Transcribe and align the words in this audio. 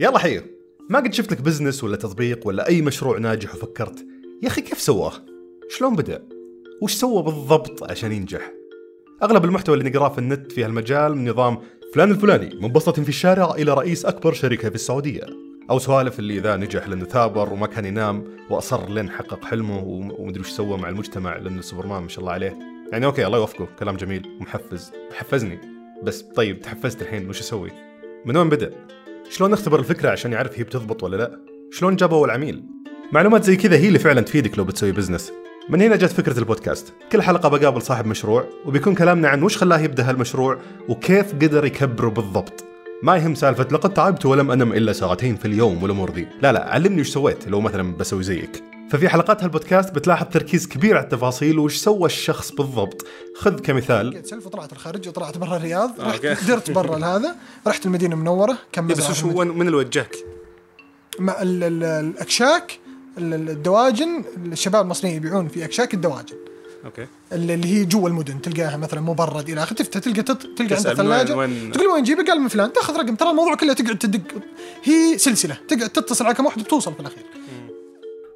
يلا 0.00 0.18
حيو 0.18 0.42
ما 0.90 0.98
قد 0.98 1.12
شفت 1.14 1.32
لك 1.32 1.40
business 1.40 1.84
ولا 1.84 1.96
تطبيق 1.96 2.46
ولا 2.46 2.68
أي 2.68 2.82
مشروع 2.82 3.18
ناجح 3.18 3.54
وفكرت؟ 3.54 4.06
يا 4.42 4.48
أخي 4.48 4.60
كيف 4.60 4.80
سواه؟ 4.80 5.12
شلون 5.68 5.96
بدأ؟ 5.96 6.28
وش 6.82 6.94
سوى 6.94 7.22
بالضبط 7.22 7.90
عشان 7.90 8.12
ينجح؟ 8.12 8.52
أغلب 9.22 9.44
المحتوى 9.44 9.76
اللي 9.78 9.90
نقراه 9.90 10.08
في 10.08 10.18
النت 10.18 10.52
في 10.52 10.64
هالمجال 10.64 11.16
من 11.16 11.30
نظام 11.30 11.58
فلان 11.94 12.10
الفلاني 12.10 12.54
منبسط 12.60 13.00
في 13.00 13.08
الشارع 13.08 13.54
إلى 13.54 13.74
رئيس 13.74 14.06
أكبر 14.06 14.32
شركة 14.32 14.68
في 14.68 14.74
السعودية. 14.74 15.26
أو 15.70 15.78
سوالف 15.78 16.18
اللي 16.18 16.38
إذا 16.38 16.56
نجح 16.56 16.88
لأنه 16.88 17.04
ثابر 17.04 17.52
وما 17.52 17.66
كان 17.66 17.84
ينام 17.84 18.24
وأصر 18.50 18.88
لين 18.88 19.10
حقق 19.10 19.44
حلمه 19.44 19.84
وم- 19.84 20.12
ومدري 20.18 20.40
وش 20.40 20.50
سوى 20.50 20.78
مع 20.78 20.88
المجتمع 20.88 21.36
لأنه 21.36 21.60
سوبرمان 21.62 22.02
ما 22.02 22.08
شاء 22.08 22.20
الله 22.20 22.32
عليه. 22.32 22.58
يعني 22.92 23.06
okay 23.06 23.26
الله 23.26 23.38
يوفقه 23.38 23.68
كلام 23.78 23.96
جميل 23.96 24.36
ومحفز 24.40 24.92
حفزني 25.12 25.58
بس 26.02 26.22
طيب 26.22 26.60
تحفزت 26.60 27.02
الحين 27.02 27.28
وش 27.28 27.40
أسوي؟ 27.40 27.70
من 28.24 28.36
وين 28.36 28.48
بدأ؟ 28.48 28.70
شلون 29.30 29.50
نختبر 29.50 29.78
الفكرة 29.78 30.10
عشان 30.10 30.32
يعرف 30.32 30.58
هي 30.58 30.64
بتضبط 30.64 31.02
ولا 31.02 31.16
لا؟ 31.16 31.40
شلون 31.70 31.96
جاب 31.96 32.14
أول 32.14 32.30
عميل؟ 32.30 32.64
معلومات 33.12 33.44
زي 33.44 33.56
كذا 33.56 33.76
هي 33.76 33.88
اللي 33.88 33.98
فعلا 33.98 34.20
تفيدك 34.20 34.58
لو 34.58 34.64
بتسوي 34.64 34.92
business 34.92 35.32
من 35.68 35.82
هنا 35.82 35.96
جت 35.96 36.12
فكرة 36.12 36.38
البودكاست. 36.38 36.92
كل 37.12 37.22
حلقة 37.22 37.48
بقابل 37.48 37.82
صاحب 37.82 38.06
مشروع 38.06 38.44
وبيكون 38.66 38.94
كلامنا 38.94 39.28
عن 39.28 39.42
وش 39.42 39.56
خلاه 39.56 39.78
يبدأ 39.80 40.10
هالمشروع 40.10 40.58
وكيف 40.88 41.34
قدر 41.34 41.64
يكبره 41.64 42.08
بالضبط. 42.08 42.64
ما 43.02 43.16
يهم 43.16 43.34
سالفة 43.34 43.66
لقد 43.72 43.94
تعبت 43.94 44.26
ولم 44.26 44.50
أنم 44.50 44.72
إلا 44.72 44.92
ساعتين 44.92 45.36
في 45.36 45.44
اليوم 45.44 45.82
والأمور 45.82 46.12
ذي 46.12 46.26
لا 46.42 46.52
لا 46.52 46.70
علمني 46.70 47.00
وش 47.00 47.08
سويت 47.08 47.48
لو 47.48 47.60
مثلا 47.60 47.96
بسوي 47.96 48.22
زيك. 48.22 48.69
ففي 48.90 49.08
حلقات 49.08 49.42
هالبودكاست 49.42 49.94
بتلاحظ 49.94 50.26
تركيز 50.32 50.66
كبير 50.68 50.96
على 50.96 51.04
التفاصيل 51.04 51.58
وش 51.58 51.76
سوى 51.76 52.06
الشخص 52.06 52.52
بالضبط. 52.52 53.06
خذ 53.38 53.58
كمثال. 53.60 54.22
سلف 54.26 54.46
وطلعت 54.46 54.72
الخارج 54.72 55.08
وطلعت 55.08 55.38
برا 55.38 55.56
الرياض. 55.56 56.00
رحت. 56.00 56.26
درت 56.48 56.70
برا 56.70 56.96
هذا 57.06 57.36
رحت 57.66 57.86
المدينة 57.86 58.14
المنورة. 58.14 58.58
كم 58.72 58.88
إيه، 58.88 58.94
بس 58.96 59.10
وش. 59.10 59.22
وين 59.24 59.48
من 59.48 59.66
اللي 59.66 59.76
وجهك؟ 59.76 60.16
مع 61.18 61.42
ال- 61.42 61.64
ال- 61.64 61.84
الأكشاك 61.84 62.78
ال- 63.18 63.34
ال- 63.34 63.50
الدواجن. 63.50 64.24
الشباب 64.52 64.84
المصريين 64.84 65.16
يبيعون 65.16 65.48
في 65.48 65.64
أكشاك 65.64 65.94
الدواجن. 65.94 66.36
أوكي. 66.84 67.06
اللي 67.32 67.54
اللي 67.54 67.68
هي 67.68 67.84
جوا 67.84 68.08
المدن 68.08 68.42
تلقاها 68.42 68.76
مثلا 68.76 69.00
مبرد 69.00 69.48
إلى 69.50 69.62
آخره. 69.62 69.74
تفتح 69.74 70.00
تلقى 70.00 70.22
تط... 70.22 70.42
تلقى 70.56 70.74
عندها 70.76 70.94
ثلاجة. 70.94 71.36
وين- 71.36 71.72
تقول 71.72 71.86
وين 71.86 72.02
جيبه 72.02 72.24
قال 72.24 72.40
من 72.40 72.48
فلان. 72.48 72.72
تأخذ 72.72 72.96
رقم. 72.96 73.14
ترى 73.14 73.30
الموضوع 73.30 73.54
كله 73.54 73.72
تقعد 73.72 73.98
تدق. 73.98 74.20
هي 74.84 75.18
سلسلة. 75.18 75.56
تقعد 75.68 75.90
تتصل 75.90 76.24
على 76.26 76.34
كم 76.34 76.44
واحد 76.46 76.62
بتوصل 76.62 76.94
في 76.94 77.00
الأخير. 77.00 77.22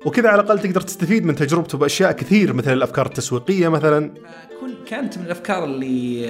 وكذا 0.04 0.28
على 0.28 0.42
الأقل 0.42 0.58
تقدر 0.58 0.80
تستفيد 0.80 1.24
من 1.24 1.34
تجربته 1.34 1.78
بأشياء 1.78 2.12
كثير 2.12 2.52
مثل 2.52 2.72
الأفكار 2.72 3.06
التسويقية 3.06 3.68
مثلا. 3.68 4.10
كانت 4.86 5.18
من 5.18 5.24
الأفكار 5.24 5.64
اللي 5.64 6.26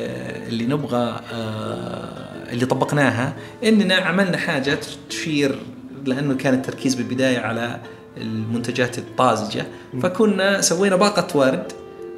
اللي 0.49 0.67
نبغى 0.67 1.21
آه، 1.33 2.53
اللي 2.53 2.67
طبقناها 2.67 3.37
اننا 3.65 3.95
عملنا 3.95 4.37
حاجة 4.37 4.79
تشير 5.09 5.59
لأنه 6.05 6.37
كان 6.37 6.55
التركيز 6.55 6.95
بالبداية 6.95 7.39
على 7.39 7.81
المنتجات 8.17 8.99
الطازجة. 8.99 9.67
فكنا 10.03 10.61
سوينا 10.61 10.97
باقة 10.97 11.39
ورد 11.39 11.73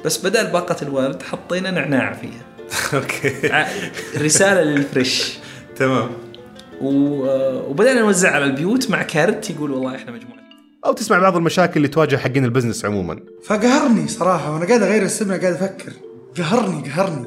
بس 0.05 0.25
بدل 0.25 0.47
باقة 0.47 0.75
الورد 0.81 1.23
حطينا 1.23 1.71
نعناع 1.71 2.13
فيها. 2.13 2.45
okay. 2.99 3.33
رسالة 4.17 4.61
لل 4.61 4.80
fresh. 4.80 5.37
تمام. 5.75 6.09
آه، 6.81 7.65
وبدأنا 7.67 8.01
نوزع 8.01 8.31
على 8.31 8.45
البيوت 8.45 8.89
مع 8.89 9.03
كارت 9.03 9.49
يقول 9.49 9.71
والله 9.71 9.95
إحنا 9.95 10.11
مجموعة. 10.11 10.46
أو 10.85 10.93
تسمع 10.93 11.19
بعض 11.19 11.35
المشاكل 11.35 11.77
اللي 11.77 11.87
تواجه 11.87 12.15
حقين 12.17 12.45
ال 12.45 12.49
business 12.49 12.85
عموما. 12.85 13.19
فقهرني 13.43 14.07
صراحة 14.07 14.53
وأنا 14.53 14.65
قاعد 14.65 14.81
أغير 14.83 15.03
السمنة 15.03 15.37
قاعد 15.37 15.53
أفكر. 15.53 15.93
قهرني 16.37 16.89
قهرني. 16.89 17.25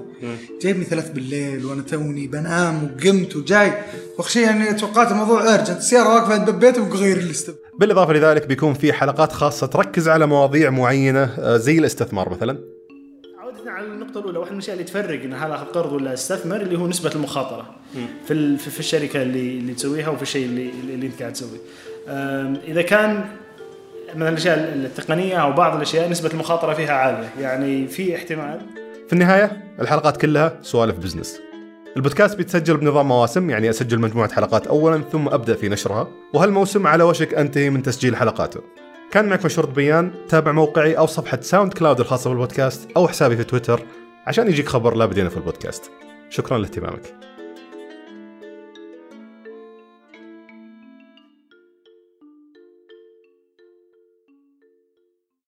جايبني 0.63 0.85
ثلاث 0.85 1.11
بالليل 1.11 1.65
وأنا 1.65 1.83
توني 1.83 2.27
بنام 2.27 2.85
وقمت 2.85 3.37
وجاي. 3.37 3.73
وآخر 4.19 4.29
شيء 4.29 4.43
يعني 4.43 4.75
توقعت 4.75 5.11
الموضوع 5.13 5.55
urgent 5.55 5.79
السيارة 5.79 6.15
واقفة 6.15 6.35
عند 6.35 6.51
بيتي 6.51 6.81
وغير 6.81 7.17
الاستبنة 7.17 7.55
بالإضافة 7.79 8.13
لذلك 8.13 8.47
بيكون 8.47 8.75
في 8.75 8.93
حلقات 8.93 9.33
خاصة 9.33 9.67
تركز 9.67 10.09
على 10.09 10.27
مواضيع 10.27 10.71
معينة 10.71 11.25
آه، 11.39 11.57
زي 11.57 11.79
الاستثمار 11.79 12.29
مثلا. 12.31 12.59
عودة 13.39 13.71
على 13.71 13.87
النقطة 13.87 14.19
الأولى. 14.21 14.39
واحد 14.39 14.51
من 14.53 14.57
الأشياء 14.59 14.77
اللي 14.77 14.85
تفرق 14.89 15.23
إن 15.23 15.33
هل 15.35 15.53
آخذ 15.53 15.65
قرض 15.65 15.93
ولا 15.93 16.15
استثمر 16.15 16.61
اللي 16.61 16.79
هو 16.79 16.87
نسبة 16.89 17.11
المخاطرة 17.15 17.77
في 18.27 18.33
ال- 18.33 18.59
في 18.59 18.71
في 18.71 18.81
الشركة 18.81 19.23
اللي 19.23 19.59
اللي 19.59 19.75
تسويها 19.75 20.09
وفي 20.09 20.23
الشيء 20.23 20.47
اللي 20.47 20.71
اللي 20.95 21.07
أنت 21.07 21.21
قاعد 21.21 21.33
تسويه. 21.33 21.59
إذا 22.69 22.83
كان 22.83 23.25
من 24.15 24.29
الأشياء 24.29 24.59
التقنية 24.59 25.37
أو 25.37 25.53
بعض 25.53 25.77
الأشياء 25.77 26.11
نسبة 26.11 26.31
المخاطرة 26.31 26.75
فيها 26.75 26.93
عالية، 26.93 27.29
يعني 27.41 27.87
في 27.87 28.17
احتمال. 28.17 28.61
في 29.07 29.13
النهاية 29.13 29.65
الحلقات 29.81 30.17
كلها 30.17 30.59
سوالف 30.63 30.99
business. 30.99 31.41
البودكاست 31.97 32.37
بيتسجل 32.37 32.77
بنظام 32.77 33.09
مواسم 33.09 33.51
يعني 33.51 33.71
أسجل 33.71 33.99
مجموعة 33.99 34.33
حلقات 34.33 34.67
أولا 34.67 35.03
ثم 35.13 35.29
أبدأ 35.29 35.55
في 35.55 35.69
نشرها. 35.69 36.09
وهالموسم 36.35 36.87
على 36.87 37.05
وشك 37.05 37.35
أنتهي 37.35 37.71
من 37.71 37.83
تسجيل 37.83 38.17
حلقاته. 38.17 38.61
كان 39.11 39.29
معك 39.29 39.45
مشهور 39.45 39.67
الدبيان 39.67 40.11
تابع 40.29 40.53
موقعي 40.53 40.99
أو 40.99 41.07
صفحة 41.07 41.41
SoundCloud 41.41 42.01
الخاصة 42.01 42.31
بالبودكاست 42.31 42.89
أو 42.97 43.09
حسابي 43.09 43.37
في 43.37 43.45
تويتر 43.45 43.83
عشان 44.27 44.49
يجيك 44.49 44.69
خبر 44.69 44.95
لا 44.95 45.07
بدينا 45.07 45.29
في 45.29 45.37
البودكاست. 45.37 45.91
شكرا 46.31 46.59
لاهتمامك. 46.59 47.03